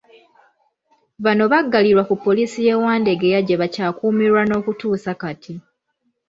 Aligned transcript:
Bano 1.23 1.43
baggalirwa 1.51 2.03
ku 2.09 2.15
poliisi 2.23 2.57
y'e 2.67 2.75
Wandegeya 2.83 3.39
gye 3.47 3.59
bakyakuumirwa 3.61 4.41
n'okutuusa 4.45 5.11
kati. 5.21 5.53